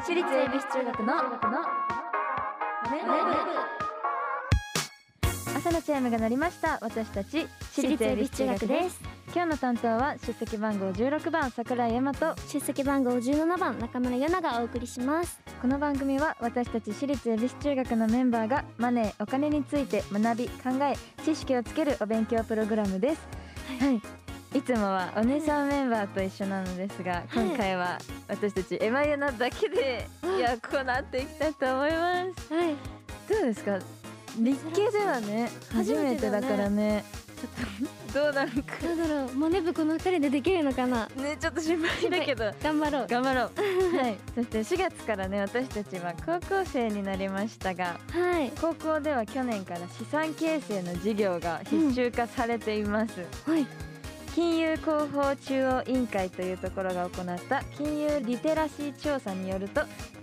[0.00, 1.12] 私立恵比寿中学の
[5.56, 6.78] 朝のチャイムが鳴りました。
[6.80, 9.00] 私たち私立恵比寿中学です。
[9.34, 15.40] 今日の担当は出席番号16番桜井大和出席番号17番中村優奈がお送りします。
[15.60, 20.94] この番組は私たち私立恵比寿中学のメンバーがマネーお金について学び考え
[21.24, 23.28] 知識をつけるお勉強プログラムです。
[23.80, 24.02] はい、い、
[24.62, 27.98] つもはお姉さんメンバーと一緒なのですが、今回は
[28.28, 32.54] 私たちエマユナだけで、い、やこうなっていきたいと思います。
[32.54, 32.74] はい。
[33.28, 33.78] どうですか？
[34.38, 37.04] 立系ではね初めてだからね。
[37.38, 38.72] ちょっとどうなるか。
[38.82, 39.34] どうだろう。
[39.36, 41.06] マネ部この二人でできるのかな？
[41.16, 42.50] ねちょっと心配だけど。
[42.62, 43.06] 頑張ろう。
[43.06, 43.50] 頑張ろう。
[43.96, 44.18] はい。
[44.34, 48.50] そして4月からね私たちは高校生になりましたがはい。
[48.60, 53.66] 高校では去年から資産形成の授業が必修化されています、はい
[54.38, 59.80] 金融広報中央委員会というところが行った金融リテラシー調査によると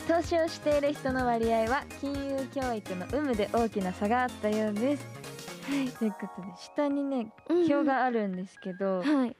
[0.07, 5.05] 投資をしている人の割合は金融教育の有無で大きな差があったようです。
[5.69, 5.89] はい。
[5.89, 9.35] ということで下にねうん表があるんですけど、はい。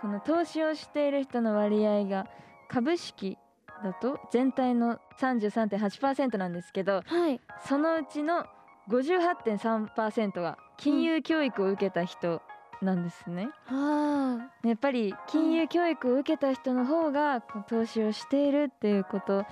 [0.00, 2.26] この投資をしている人の割合が
[2.68, 3.38] 株式
[3.84, 7.40] だと全体の33.8%なんですけどはい。
[7.68, 8.44] そのうちの
[8.88, 12.42] 58.3%が金融教育を受けた人
[12.82, 19.46] なんですね、あやっぱり金融教育を受けた人の方が投資をしているっていうこと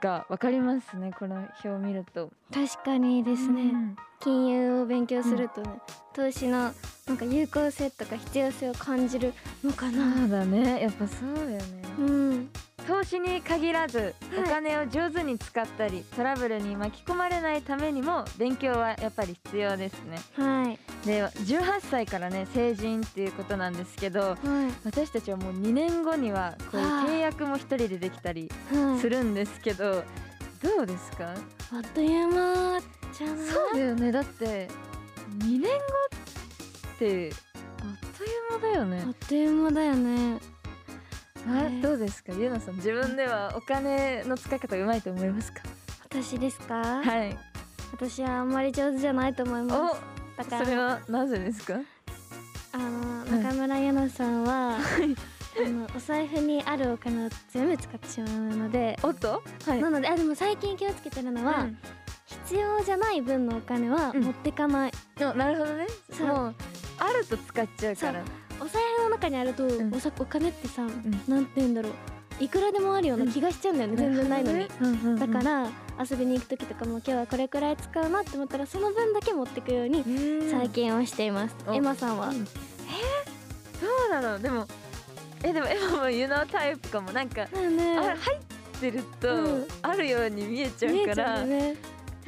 [0.00, 1.12] がわかりますね。
[1.18, 2.30] この表を見ると。
[2.50, 3.96] ー確かにですね、うん。
[4.20, 5.80] 金融を勉強するとね、
[6.14, 6.72] 投資の
[7.06, 9.32] なんか有効性とか必要性を感じる
[9.64, 10.16] のかな。
[10.16, 10.82] そうだね。
[10.82, 11.62] やっぱそうだよね。
[11.98, 12.50] うん
[12.88, 14.14] 投資に限らずはい。
[14.40, 20.18] お金を上手に使ったり、トラブルに巻き込まれないためにも勉強はやっぱり必要ですね。
[20.36, 20.78] はい。
[21.06, 24.38] で18歳からね成人っていうことなんですけどはい。
[24.84, 28.98] 私たちはもう2年後にはこう契約も一人でできたりはい。
[29.00, 30.02] するんですけど、
[30.62, 31.34] どうですか？
[31.72, 32.80] あっという間
[33.12, 33.46] じゃない？
[33.46, 34.12] そうだよね。
[34.12, 34.68] だって
[35.40, 37.32] 2年後って
[37.80, 39.04] あっという間だよね。
[39.06, 40.38] あっという間だよね
[41.46, 41.80] あね。
[41.82, 42.32] どうですか？
[42.32, 45.60] ゆなさん自分ではお金の使い方うまいと思いますか？
[46.04, 47.36] 私ですか、はい。
[47.92, 50.00] 私はあんまり上手じゃないと思います。
[50.36, 51.80] だからそれはなぜですか？
[52.72, 53.30] あのはい。
[53.42, 59.42] 中村優奈さんは、あのお財布にあるお金を全部使ってしまうので、おっと？
[59.66, 59.80] はい。
[59.80, 61.78] なのであでも最近気をつけてるのは、うん。
[62.44, 64.22] 必要じゃない分のお金はうん。
[64.24, 65.86] 持ってかない、あなるほどね。
[66.12, 66.54] そう。
[66.98, 68.22] あると使っちゃうから。
[68.60, 69.94] お財布の中にあると、ん。
[69.94, 71.22] おさお金ってさ、ん。
[71.28, 71.92] なんて言うんだろう。
[72.40, 74.68] いくらでもあるような気がしちゃうんだよね、全然ないのに、
[75.18, 75.68] だから
[75.98, 80.50] 遊びに行く時とかも今日はこれくらい使うなって思ったらその分だけ持ってくようにうん。
[80.50, 81.74] 最近はしています、お。
[81.74, 82.36] エマさんは、うん。
[82.36, 82.40] え？
[82.40, 84.68] ー、どうだろうでも
[85.42, 87.10] えでもエマもユナタイプかも。
[87.10, 87.98] なんか、ね。
[87.98, 89.66] あ入ってると、うん。
[89.82, 91.76] あるように見えちゃ見えちゃうからうよね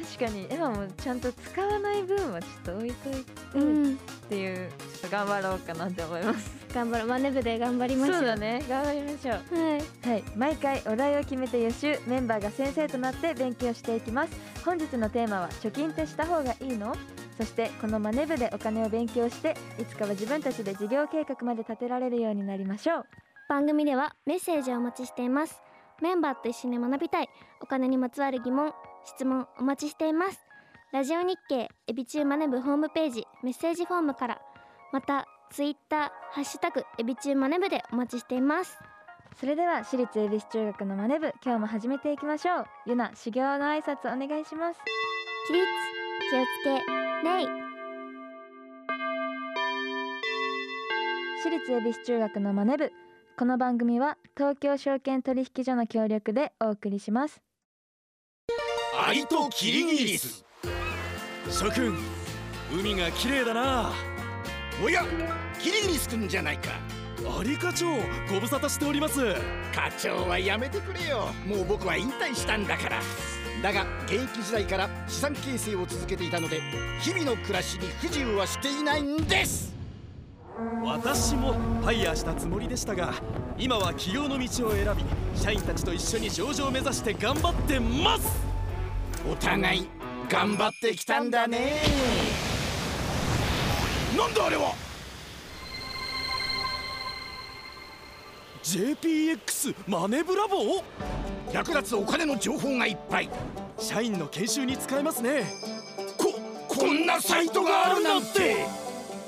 [0.03, 3.94] 確かにエマもちゃんと使わない分はちょっと置いといてうん。
[3.94, 3.97] っ
[4.28, 6.50] ていう、ちょっと頑張ろうかなって思います。
[6.72, 7.09] 頑張ろう。
[7.09, 8.16] マネ部で頑張りましょう。
[8.19, 8.65] そうだね。
[8.69, 9.33] 頑張りましょう。
[9.33, 10.09] はい。
[10.09, 14.33] はい、毎回お題を決めて予習メンバーが先生となって勉強していきます。
[14.65, 16.94] 本日のテーマは貯金ってした方がいいの？
[17.37, 23.05] そしてこのマネ部でお金を勉強していつかは自分たちで事業計画まで立てられるようになりましょう。
[23.49, 25.61] 番組ではメッセージをお待ちしています。
[26.03, 27.28] メンバーと一緒に学びたい。
[27.61, 28.72] お金にまつわる疑問
[29.10, 30.38] 質問お待ちしています。
[30.93, 34.41] ラジオ日経エビチューマネ部ホームページメッセージフォームから
[34.93, 36.00] またツイッター
[36.31, 38.78] ハッシュタグエビチューマネ部でお待ちしています。
[39.38, 42.65] それでは私立恵比寿中学のマネ部今日も始めていきましょう。
[42.87, 44.81] ゆな修行の挨拶お願いします。
[45.49, 45.66] 起立
[46.31, 46.70] 気をつけ
[47.25, 47.47] 礼
[51.43, 52.93] 私立恵比寿中学のマネ部
[53.37, 57.43] この番組は東京証券取引所の協力でお送りします
[59.10, 60.44] アリとキリギリス
[61.50, 61.98] 諸君
[62.72, 63.91] 海が綺麗だな。
[64.84, 65.03] おや
[65.60, 66.71] キリギリス君じゃないか。
[67.41, 67.87] アリ課長
[68.32, 69.34] ご無沙汰しております。
[69.75, 71.26] 課長はやめてくれよ。
[71.44, 73.00] もう僕は引退したんだから。
[73.64, 76.61] だが現役時代から資産形成を続けていたので
[77.00, 79.75] 日々の暮らしに不自由はしていないんです。
[80.85, 83.14] 私もファイヤーしたつもりでしたが
[83.58, 85.05] 今は起業の道を選び
[85.35, 88.50] 社員たちと一緒に上場を目指して頑張ってます
[89.28, 89.88] お互い
[90.28, 91.82] 頑張ってきたんだね。
[94.17, 94.75] なんだあれは
[98.62, 100.82] ？JPX マネブラボー？
[101.52, 103.31] 役立つお金の情報がいっぱい。
[103.78, 105.44] 社員の研修に使えますね。
[106.16, 106.32] こ
[106.69, 108.64] こんなサイトがあるなんて。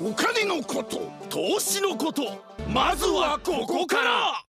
[0.01, 2.23] お金のこと投資のこと。
[2.67, 4.43] まずはここから。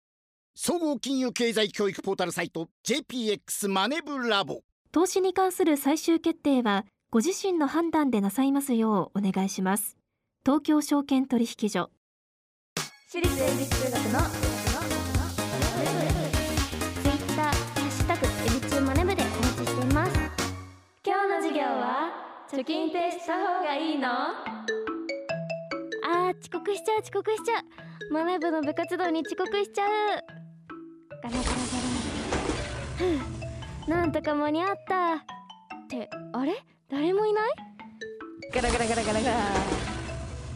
[0.54, 4.62] 総合金融経済教育ポータルサイト JPX マネブラボ
[4.94, 9.96] 投資に関する最終決定はご自身の判断でなさいますようお願いします。
[10.46, 11.90] 東京証券取引所。
[13.08, 14.38] 私立恵比寿中学のツ
[17.08, 20.12] イッターハッシュタグエビチューマネブでお待ちしています。
[21.04, 22.12] 今日の授業は
[22.52, 24.08] 貯金ってした方がいいの？
[24.08, 27.64] あー遅刻しちゃう遅刻しちゃう。
[28.12, 29.88] マネ部の部活動に遅刻しちゃう。
[31.20, 33.43] ガラガラガラ
[33.86, 35.14] なんとか間に合った。
[35.16, 35.18] っ
[35.88, 36.54] てあれ？
[36.90, 37.52] 誰もいない？
[38.52, 39.36] ガラガラガラガラガラ。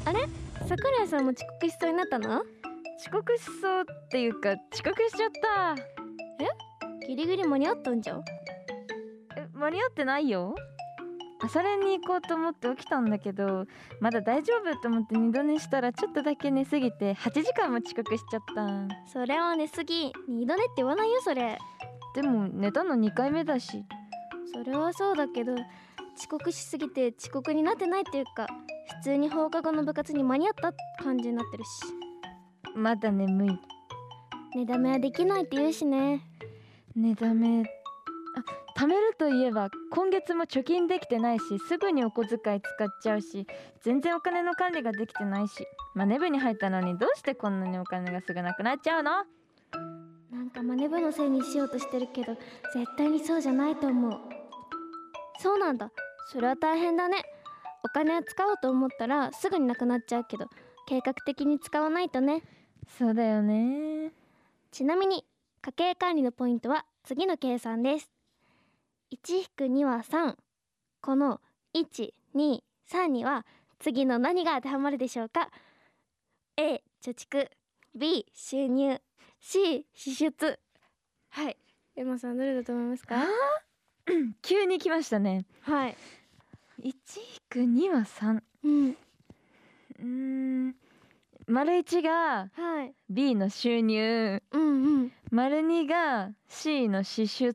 [0.06, 0.20] あれ？
[0.66, 2.40] 桜井さんも遅刻しそうになったの？
[2.98, 7.06] 遅刻しそうっていうか遅刻しちゃった。
[7.06, 8.24] ギリギリ間に合ったんじゃん？
[9.36, 10.54] え間に合ってないよ。
[11.40, 13.66] 朝練に行こうと思って起きたんだけど
[14.00, 19.10] まだ大丈夫と思って二度寝したらちょっとだけ寝すぎて8時間も遅刻しちゃった。
[19.12, 20.12] それは寝すぎ。
[20.28, 21.58] 二度寝って言わないよそれ
[22.14, 23.84] でも寝たの2回目だし。
[24.52, 25.52] それはそうだけど
[26.16, 28.46] 遅刻しすぎて遅刻になってないっていうか
[29.02, 30.72] 普通に放課後の部活に間に合った
[31.04, 31.68] 感じになってるし。
[32.74, 33.60] まだ眠い。
[34.56, 36.22] 寝だめはできないって言うしね。
[36.96, 37.62] 寝だめ。
[38.36, 43.46] あ貯めるといえば今月も貯金できてないしすぐにお小遣い使っちゃうし
[43.82, 49.10] 全然お金の管理ができてないしマネ部に入ったのにどうしてこんなにお金がすぐなくなっちゃうの？
[50.48, 52.32] なんかマネ部のせいにしようとしてるけど
[52.72, 54.18] 絶対にそうじゃないと思う。
[55.40, 55.90] そうなんだ。
[56.32, 57.22] それは大変だね。
[57.84, 60.46] お金を使おうと思ったらすぐになくなっちゃうけど
[60.86, 62.42] 計画的に使わないとね。
[62.98, 64.10] そうだよね。
[64.70, 65.22] ちなみに
[65.60, 68.10] 家計管理のポイントは次の計算です。
[69.12, 70.34] 1-2は3
[71.02, 71.42] この
[71.74, 73.44] 123には
[73.80, 75.50] 次の何が当てはまるでしょうか
[76.56, 77.50] ？A 貯蓄。
[77.94, 79.00] B 収入
[79.40, 80.58] C 支出
[81.30, 81.56] はい。
[81.96, 83.16] エマさんどれだと思いますか？
[84.42, 85.44] 急に来ましたね。
[85.62, 85.96] はい。
[86.82, 86.94] 1引
[87.48, 88.88] く2は3うん。
[88.90, 90.04] うー
[90.70, 90.74] ん。
[91.46, 92.94] 丸1がはい。
[93.10, 94.42] B の収入。
[94.52, 95.12] うんうん。
[95.30, 97.54] 丸2が C の支出。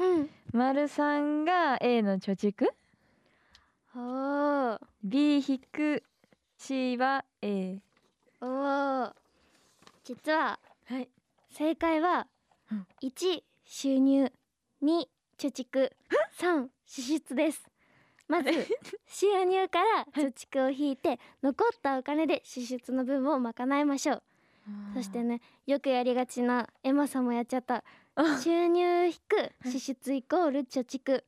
[0.00, 0.30] うん。
[0.52, 2.66] 丸3が A の貯蓄。
[3.94, 4.78] おー。
[5.02, 6.02] B 引く
[6.56, 7.80] C は A
[8.40, 9.12] おー。
[10.04, 11.08] 実ははい
[11.58, 12.28] 正解は
[12.70, 12.86] うん。
[13.02, 14.30] 1収入
[14.80, 15.06] 2
[15.36, 15.90] 貯蓄。
[16.38, 17.68] 3支出です。
[18.28, 18.50] まず
[19.08, 24.22] 収入から貯蓄を引いて残ったお金で支出の分を賄いましょう。
[24.94, 27.82] そしてねよくやりがちなエマさんもやっちゃった。
[28.14, 28.38] あ。
[28.40, 31.24] 収入引く支出イコール貯蓄。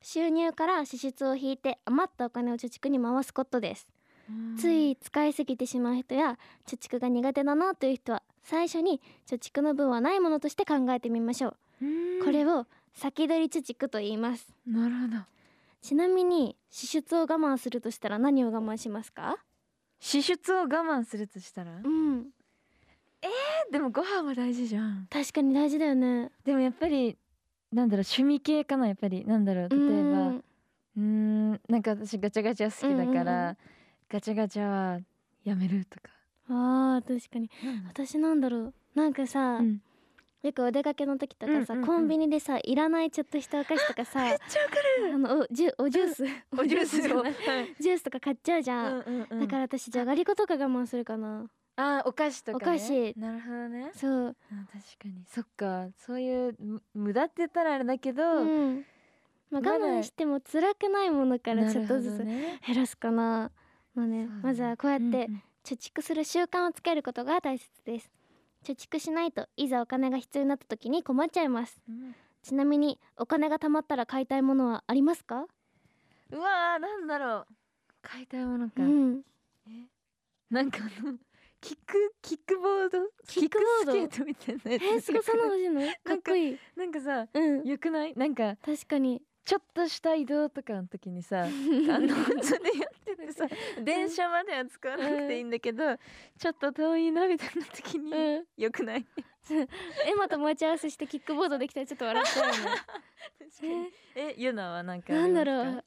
[0.00, 3.88] 収入から支出を引いて余ったお金を貯蓄に回すことです。
[4.56, 12.24] つい使いすぎてしまう人や貯蓄が苦手だなという人は最初に貯蓄の分はないものとして考えてみましょう。
[12.24, 14.46] これを先取り貯蓄と言います。
[14.66, 15.22] なるほど。
[15.82, 19.36] ちなみに支出を我慢するとしたら何を我慢しますか？
[19.98, 21.80] 支出を我慢するとしたら？
[21.82, 22.26] うん。
[23.72, 25.08] でもご飯は大事じゃん。
[25.10, 26.30] 確かに大事だよね。
[26.44, 27.16] でもやっぱり
[27.72, 29.24] なんだろう趣味系かなやっぱり。
[29.24, 30.34] なんだろう例えば
[30.96, 33.56] うんなんか私ガチャガチャ好きだから、
[34.08, 35.00] ガチャガチャは
[35.42, 36.10] やめるとか、
[36.48, 37.50] あー確かに。
[37.88, 38.74] 私なんだろう。
[38.94, 39.80] なんかさ、うん。
[40.42, 44.74] よくお出かけの時とかさ、コンビニでさいらないちょっとしたお菓子とかさめっちゃわか
[45.14, 46.24] あのおジュおジュース。
[46.58, 47.00] おジュース。
[47.00, 51.46] ジュースとか買っちゃうじゃん、だから私じゃがりことか我慢するかな。
[51.76, 53.14] あーお菓子とか、ね、お菓子。
[53.18, 53.90] なるほどね。
[53.94, 55.24] そう、あ確かに。
[55.26, 55.86] そっか。
[55.96, 58.84] そういうむ無駄って言ったらあれだけど、うん。
[59.50, 63.50] まあ、我慢しても辛くないものからちょっとずつ減らすかな。
[63.94, 65.30] まあねまずはこうやって
[65.64, 68.10] 貯蓄する習慣をつけることが大切です。
[68.64, 71.80] 貯蓄しないといざお金が必要になった時に困っちゃいます。
[71.88, 72.14] うん。
[72.42, 75.46] ちなみにお金が貯まったら買いたいものはありますか？
[76.30, 77.46] うわーなんだろう。
[78.02, 79.22] 買いたいものか、うん。
[80.50, 81.14] なんかあの
[81.62, 82.98] キックキックボード？
[83.26, 83.92] キックボード？
[83.92, 84.82] スケートみたいなやつ。
[84.82, 85.80] えー、すごいそんなの欲しいの？
[86.04, 86.58] かっこいい。
[86.76, 87.64] なんかさうん。
[87.64, 88.14] よくない？
[88.14, 91.52] なんか確かにちょっとした移動とかの時にさ あの
[92.42, 93.46] それやっててさ
[93.82, 95.96] 電車までは使わなくていいんだけど、
[96.38, 98.44] ちょっと遠いなみたいな時に、うん。
[98.56, 99.06] よくない？
[100.06, 103.92] エマと待ち合わせしてキックボードできたらちょっと笑っちゃうよね。
[104.14, 104.34] え。
[104.38, 105.84] ユナはなんかあなんだろう。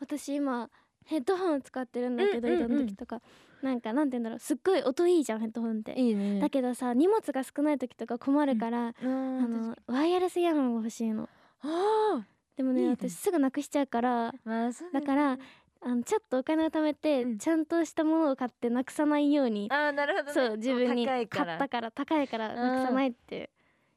[0.00, 0.68] 私今
[1.06, 2.66] ヘッドホン使ってるんだけど、うんうんうん。
[2.66, 3.22] 移動の時とか。
[3.62, 4.38] なんかなんて言うんだろう。
[4.38, 5.98] すっごい音いいじゃんヘッドホンって。
[5.98, 6.40] いいね。
[6.40, 11.28] だけどさ荷物が少ない時とか困るから、ああのワイヤレスイヤホンが欲しいの。
[11.62, 12.26] あ
[12.58, 12.90] でもねね。
[12.90, 15.38] 私すぐなくしちゃうからまあそうだから
[15.80, 17.38] あのちょっとお金を貯めて、うん。
[17.38, 23.48] ちゃんとしたものを買ってなくさないようにあーなるほど、ね、そう自分に買ったから高いからなくさないって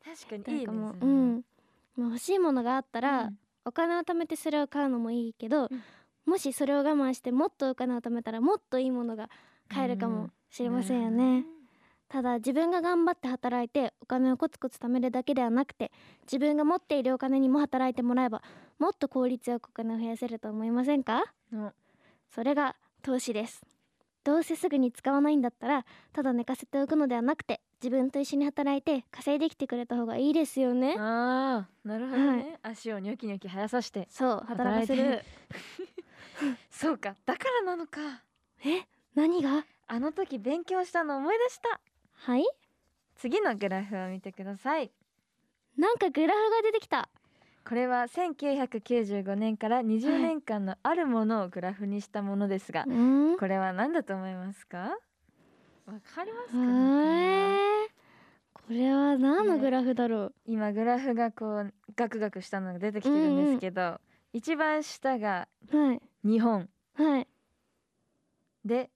[0.05, 1.45] 確かにいいなんかもうねうん。
[1.97, 3.31] まあ欲しいものがあったら、は
[3.65, 5.83] お金を貯めてそれを買うのもいいけど、うん。
[6.25, 9.29] もしそれを我慢してもっとお金を貯めたらもっといいものが
[9.67, 11.45] 買えるかもしれませんよね、
[12.11, 18.41] ただ自分が頑張って働いてお金をコツコツ貯めるだけではなくて自分が持っているお金にも働いてもらえば
[18.79, 21.23] もっと効率よくお金を増やせると思いませんか？
[21.53, 21.71] うん。
[22.35, 23.61] それが投資です。
[24.25, 30.95] どうせすぐに使わないんだったらただ寝かせておくのではなくて自分と一緒に働いて稼いできてくれた方がいいですよね。
[30.99, 35.23] ああなるほどね、足をニョキニョキ生やさしてそう働かせる。
[36.69, 37.99] そうかだからなのか。
[38.65, 38.81] え？
[39.15, 39.65] 何が？
[39.87, 41.79] あの時勉強したの思い出した
[42.23, 42.45] はい？
[43.15, 44.91] 次のグラフを見てください。
[45.77, 47.09] なんかグラフが出てきた。
[47.67, 53.37] これは1995年から20年間のあるものをグラフにしたものですが、うん。
[53.37, 54.97] これは何だと思いますか？
[55.87, 57.89] わかりますか、えー、
[58.53, 63.99] これは何のグラフだろ今グラフがこうガクガクしたのが出てきてるんですけど、
[64.31, 66.01] 一番下がうはい。
[66.23, 66.69] 日本。
[66.93, 67.27] はい。
[68.63, 68.91] で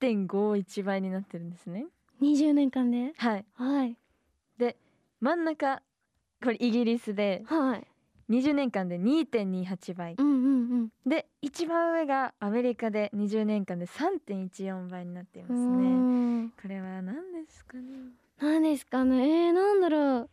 [0.00, 1.86] 1.51倍になってるんですね
[2.24, 3.12] 20年間で？
[3.16, 3.44] はい。
[3.54, 3.96] はい。
[5.20, 5.80] 真ん中
[6.42, 7.86] これイギリスではい。
[8.30, 10.14] 20年間で2.28倍。
[10.18, 11.08] うんうんうん。
[11.08, 16.50] で一番上がアメリカで20年間で3.14倍になっていますうねん。
[16.50, 17.82] これは何ですかね？
[18.40, 19.46] 何ですかね？
[19.46, 20.30] えー、なんだろう。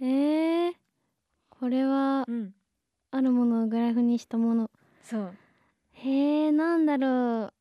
[0.00, 0.72] えー、
[1.50, 2.54] これはうん。
[3.10, 4.70] あるものをグラフにしたもの。
[5.02, 5.34] そう。
[5.92, 7.52] へえなんだろう。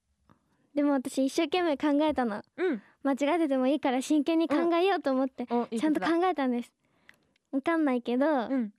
[0.76, 2.42] でも私一生懸命考えたの。
[2.58, 6.72] うん間違えててもいいから真剣に考えようと思って、ちゃんと考えたんです。
[7.52, 8.74] わかんないけど、うん。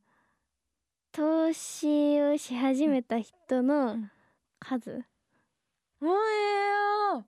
[1.12, 4.10] 投資をし始めた人うのん。
[4.60, 5.02] 数、
[6.02, 6.08] おえ
[7.14, 7.24] よ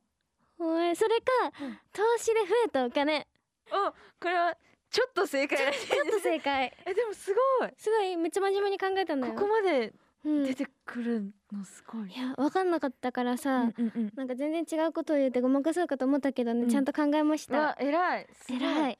[0.59, 1.25] おいそれか、
[1.62, 1.78] うん。
[1.92, 3.26] 投資で増えたお金。
[3.73, 4.54] おこれは
[4.90, 6.76] ちょっと正解ちょっと正解。
[6.85, 7.71] えでもすごい。
[7.78, 9.35] すごいめっちゃ真面目に考えたんだよ。
[9.35, 9.92] ここまで
[10.24, 14.12] 出てくるのすごい、や分かんなかったからさ、うんうんうん。
[14.14, 16.68] なんか全然違うことを言ってごまかそうかと思ったけどね、うん。
[16.68, 17.76] ちゃんと考えました。
[17.80, 18.26] 偉い。
[18.32, 18.98] すご偉い。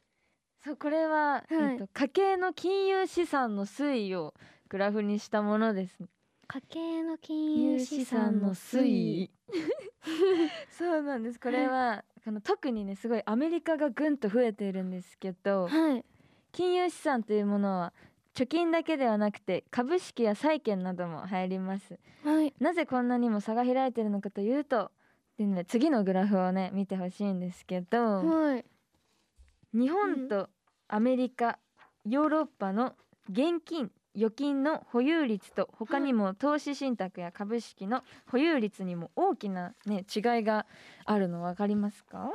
[0.63, 4.35] そうこれは、はいえっと家計の金融資産の推移を
[4.69, 5.99] グラフにしたものです。
[6.47, 9.31] 家計の金融資産の推移。
[10.71, 11.41] そうなんです。
[11.41, 16.05] これはこの特にねすごいアメリカがぐんと増えているんですけどはい。
[16.53, 17.93] 金融資産というものは
[18.41, 21.99] 貯金だけではなくて株式や債券なども入ります。
[22.25, 22.55] はい。
[22.59, 24.91] なぜこんなにも差が開いているのかというと
[25.37, 28.65] で、ね、次のグラフをね見てほしいんですけどはい。
[29.75, 30.49] 日本と
[30.89, 31.59] アメリカ
[32.07, 32.95] ヨーロッパの
[33.29, 40.65] 現金預金の保有率と他にも投資信託や株式の保有率にも大きな、ね、違いが
[41.05, 42.33] あるの分かりますか？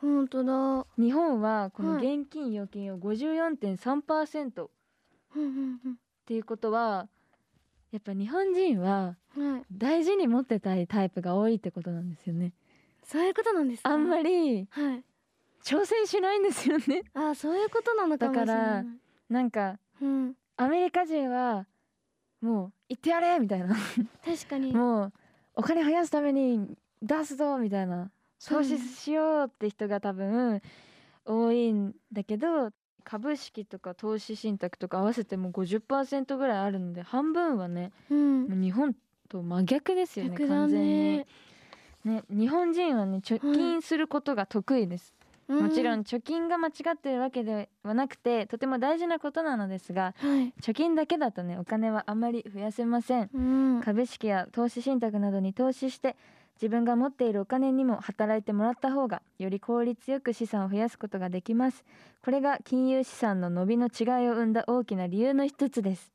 [0.00, 0.86] 本当だ。
[0.96, 2.18] 日本はこのはい。
[2.18, 4.68] 現金預金を54.3%
[5.40, 5.94] っ
[6.26, 7.08] ていうことは
[7.92, 9.16] やっぱ日本人は
[9.70, 12.52] 大事に持ってたいタイプが多いってことなんですよね。
[13.04, 15.04] そういうことなんですかあんまりはい。
[15.62, 17.04] 挑戦しないんですよね。
[17.14, 18.56] あーそういうことなのかもしれない。
[18.56, 18.84] だから
[19.28, 20.34] なんかうん。
[20.56, 21.66] アメリカ人は
[22.40, 23.76] もう行ってやれみたいな。
[24.24, 24.72] 確かに。
[24.72, 25.12] もう
[25.56, 28.10] お金増やすために出すぞみたいな。
[28.46, 30.60] 投資しようって人が多分
[31.24, 32.70] 多いんだけど
[33.04, 38.48] 株式とか投資信託とか合わせても50%ぐらいあるので半分はねうん。
[38.48, 38.94] もう日本
[39.28, 40.88] と真逆ですよね逆だ完全に。
[41.18, 41.26] ね
[42.04, 45.14] ね日本人はね貯金することが得意です、
[45.48, 46.00] もちろん。
[46.00, 50.52] 貯金が間違ってるわけではなくてとても大事なことなのですがはい。
[50.60, 53.30] 貯金だけだとねお金はあまり増やせません。
[53.32, 53.38] う
[53.78, 53.80] ん。
[53.82, 56.16] 株式や投資信託などに投資して
[56.56, 61.84] 自分が持っているお金にも働いてもらった方がより効率よく資産を増やすことができます。
[62.22, 66.12] これが金融資産の伸びの違いを生んだ大きな理由の一つです。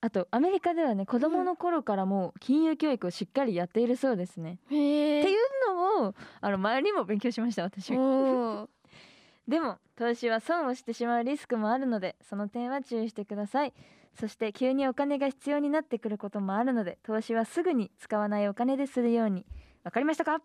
[0.00, 7.92] あとアメリカではね子供の頃からもう金融教育をしっかりやっているそうですね、っていうのをあの前にも勉強しました私。
[7.92, 8.68] おー。
[9.48, 13.74] でも投資は損をしてしまうリスクもあるのでその点は注意してください
[14.18, 19.44] そして急にお金が必要になってくることもあるので投資はすぐに使わないお金でするように。
[19.82, 20.40] わかりましたか？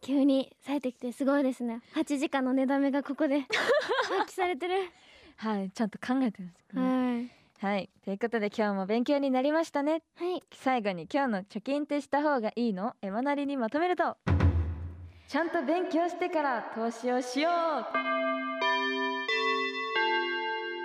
[0.00, 1.80] 急に冴えてきてすごいですね。
[1.96, 4.74] 8時間の値段目がここで発揮されてる。
[5.36, 6.82] はいちゃんと考えてますね。
[6.82, 7.30] はい。
[7.72, 10.02] はいということで今日も勉強になりましたね。
[10.16, 10.42] はい。
[10.52, 12.94] 最後に今日の貯金ってした方がいいの？
[13.02, 14.16] エマなりにまとめると。
[15.26, 18.27] ちゃんと勉強してから投資をしよう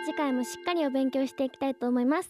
[0.05, 2.29] 次回もしっかりお勉強していきたいと思います。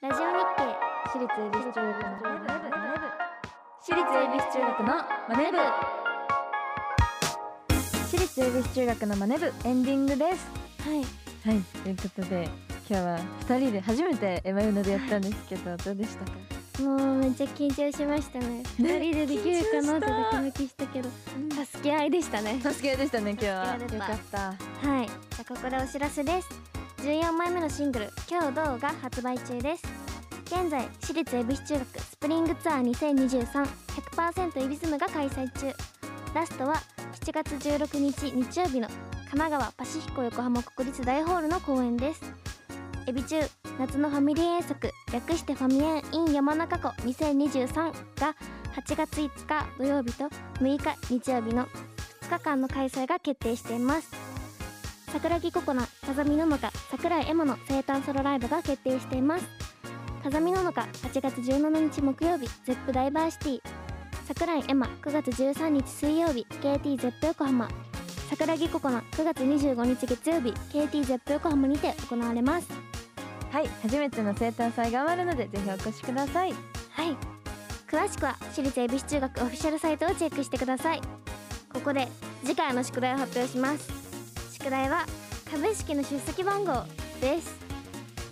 [0.00, 0.22] ラジオ日
[0.56, 0.64] 経
[1.06, 2.58] 私立恵比寿中学のマネ部。
[3.80, 4.86] 私立恵比寿中学の
[5.28, 5.58] マネ部
[8.04, 10.50] 私立恵比寿中学のマネ部エンディングです。
[10.80, 11.62] はい。
[11.84, 12.48] ということで
[12.90, 16.32] 今日は二人で初めてエマユノでやったんですけどどうでしたか？
[16.82, 18.64] もうめっちゃ緊張しましたね。
[18.78, 21.08] 二ね人でできるかなってドキドキしたけど
[21.64, 22.60] 助け合いでしたね。
[22.60, 23.76] 助け合いでしたね今日は。
[23.76, 24.38] よかった。
[24.88, 25.06] はい。
[25.06, 26.71] じゃあここでお知らせです
[27.02, 29.82] 14枚目のシングル「今日どう?」が発売中です。
[30.46, 35.74] 現在私立恵比寿中学スプリングツアー2023100%エビスムが開催中。
[36.32, 36.76] ラストは
[37.24, 42.22] 7月16日日曜日の神奈川パシフィコ横浜国立大ホールの公演です。
[43.08, 43.40] エビ中
[43.80, 47.74] 夏のファミリー遠足略してファミエン in 山中湖2023
[48.20, 48.36] が
[48.76, 50.26] 8月5日土曜日と
[50.60, 51.66] 6日日曜日の
[52.20, 54.08] 2日間の開催が決定しています。
[55.12, 59.46] 桜木ココナ風見和香桜井エマの生誕ソロライブが決定しています。
[60.24, 63.60] 風見ののか8月17日木曜日 Zepp DiverCity。
[64.26, 67.68] 桜井えま9月13日水曜日 KT Zepp 横浜。
[68.28, 72.68] 桜木心菜9月25日月曜日 KT ゼップ横浜にて行われます。
[73.52, 76.52] はい初めての生誕祭が終わるのでぜひお越しください。
[76.90, 77.16] はい。
[77.88, 81.00] 詳しくは私立恵比寿中学オフィシャルサイトをチェックしてください。
[81.72, 82.08] ここで
[82.42, 83.88] 次回の宿題を発表します。
[84.52, 85.06] 宿題は
[85.52, 86.72] 株式の出席番号
[87.20, 87.54] です。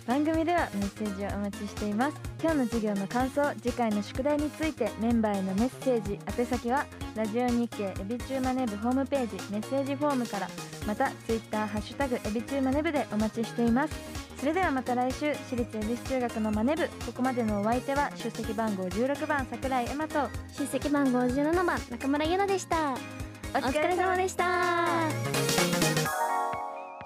[0.07, 2.17] 番組ではメッセージをお待ちしています。
[2.41, 6.17] 今日の授業の感想次回の宿題についてメンバーへのメッセージ。
[6.35, 6.83] 宛先は
[7.15, 9.35] ラジオ日経エビチューマネブホームページ。
[9.51, 10.49] メッセージフォームから
[10.87, 13.93] またツイッターハッシュタグエビチューマネブでお待ちしています。
[14.39, 16.87] それではまた来週私立恵比寿中学のマネ部。
[17.05, 22.93] ここまでのお相手は出席番号16番桜井エマと出席番号17番中村ゆなでした。
[23.53, 25.20] おお疲れ様でした